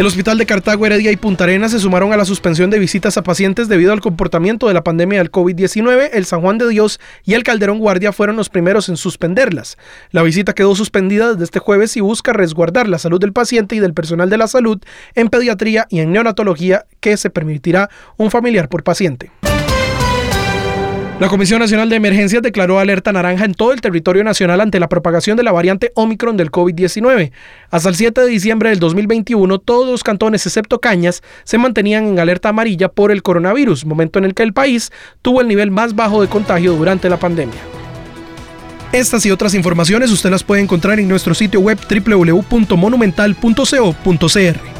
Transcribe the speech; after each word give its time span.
El 0.00 0.06
Hospital 0.06 0.38
de 0.38 0.46
Cartago, 0.46 0.86
Heredia 0.86 1.12
y 1.12 1.18
Punta 1.18 1.44
Arenas 1.44 1.72
se 1.72 1.78
sumaron 1.78 2.14
a 2.14 2.16
la 2.16 2.24
suspensión 2.24 2.70
de 2.70 2.78
visitas 2.78 3.18
a 3.18 3.22
pacientes 3.22 3.68
debido 3.68 3.92
al 3.92 4.00
comportamiento 4.00 4.66
de 4.66 4.72
la 4.72 4.82
pandemia 4.82 5.18
del 5.18 5.30
COVID-19. 5.30 6.08
El 6.14 6.24
San 6.24 6.40
Juan 6.40 6.56
de 6.56 6.70
Dios 6.70 6.98
y 7.22 7.34
el 7.34 7.42
Calderón 7.42 7.80
Guardia 7.80 8.10
fueron 8.10 8.36
los 8.36 8.48
primeros 8.48 8.88
en 8.88 8.96
suspenderlas. 8.96 9.76
La 10.10 10.22
visita 10.22 10.54
quedó 10.54 10.74
suspendida 10.74 11.32
desde 11.32 11.44
este 11.44 11.58
jueves 11.58 11.98
y 11.98 12.00
busca 12.00 12.32
resguardar 12.32 12.88
la 12.88 12.98
salud 12.98 13.20
del 13.20 13.34
paciente 13.34 13.76
y 13.76 13.80
del 13.80 13.92
personal 13.92 14.30
de 14.30 14.38
la 14.38 14.48
salud 14.48 14.80
en 15.14 15.28
pediatría 15.28 15.86
y 15.90 16.00
en 16.00 16.12
neonatología 16.12 16.86
que 17.00 17.18
se 17.18 17.28
permitirá 17.28 17.90
un 18.16 18.30
familiar 18.30 18.70
por 18.70 18.82
paciente. 18.82 19.30
La 21.20 21.28
Comisión 21.28 21.60
Nacional 21.60 21.88
de 21.90 21.96
Emergencias 21.96 22.42
declaró 22.42 22.78
alerta 22.78 23.12
naranja 23.12 23.44
en 23.44 23.52
todo 23.52 23.74
el 23.74 23.82
territorio 23.82 24.24
nacional 24.24 24.62
ante 24.62 24.80
la 24.80 24.88
propagación 24.88 25.36
de 25.36 25.42
la 25.42 25.52
variante 25.52 25.92
Omicron 25.94 26.38
del 26.38 26.50
COVID-19. 26.50 27.30
Hasta 27.70 27.90
el 27.90 27.94
7 27.94 28.22
de 28.22 28.26
diciembre 28.26 28.70
del 28.70 28.78
2021, 28.78 29.58
todos 29.58 29.86
los 29.86 30.02
cantones 30.02 30.46
excepto 30.46 30.80
Cañas 30.80 31.22
se 31.44 31.58
mantenían 31.58 32.06
en 32.06 32.18
alerta 32.18 32.48
amarilla 32.48 32.88
por 32.88 33.12
el 33.12 33.22
coronavirus, 33.22 33.84
momento 33.84 34.18
en 34.18 34.24
el 34.24 34.32
que 34.32 34.44
el 34.44 34.54
país 34.54 34.92
tuvo 35.20 35.42
el 35.42 35.48
nivel 35.48 35.70
más 35.70 35.94
bajo 35.94 36.22
de 36.22 36.28
contagio 36.28 36.72
durante 36.72 37.10
la 37.10 37.18
pandemia. 37.18 37.60
Estas 38.90 39.26
y 39.26 39.30
otras 39.30 39.52
informaciones 39.52 40.10
usted 40.10 40.30
las 40.30 40.42
puede 40.42 40.62
encontrar 40.62 40.98
en 41.00 41.08
nuestro 41.08 41.34
sitio 41.34 41.60
web 41.60 41.78
www.monumental.co.cr. 41.86 44.79